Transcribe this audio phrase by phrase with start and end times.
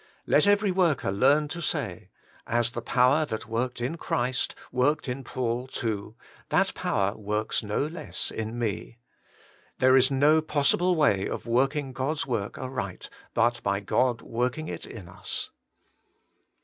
[0.25, 2.09] Let every worker learn to say—
[2.57, 6.15] As the power that worked in Christ worked in Paul too,
[6.49, 8.97] that power works no less in me.
[9.77, 14.87] There is no possible way of working God's work aright, but by God working it
[14.87, 15.51] in us.